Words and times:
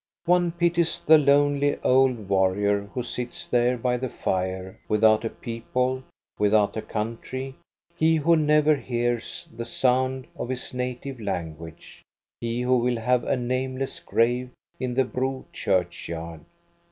One 0.25 0.51
pities 0.53 0.99
the 0.99 1.19
lonely 1.19 1.79
old 1.83 2.27
warrior 2.27 2.85
who 2.85 3.03
sits 3.03 3.47
there 3.47 3.77
by 3.77 3.97
the 3.97 4.09
fire, 4.09 4.79
without 4.87 5.23
a 5.23 5.29
people, 5.29 6.01
without 6.39 6.75
a 6.75 6.81
country, 6.81 7.53
he 7.95 8.15
who 8.15 8.35
never 8.35 8.75
hears 8.75 9.47
the 9.55 9.63
sound 9.63 10.25
of 10.35 10.49
his 10.49 10.73
native 10.73 11.19
language, 11.21 12.01
he 12.39 12.61
who 12.61 12.77
will 12.79 12.97
have 12.97 13.23
a 13.25 13.37
nameless 13.37 13.99
grave 13.99 14.49
in 14.79 14.95
the 14.95 15.05
Bro 15.05 15.45
churchyard. 15.53 16.45